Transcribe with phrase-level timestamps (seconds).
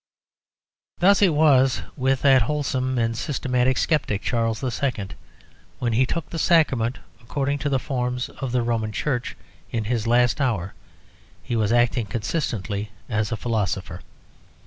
[0.97, 5.09] Thus it was with that wholesome and systematic sceptic, Charles II.
[5.77, 9.37] When he took the Sacrament according to the forms of the Roman Church
[9.69, 10.73] in his last hour
[11.43, 14.01] he was acting consistently as a philosopher.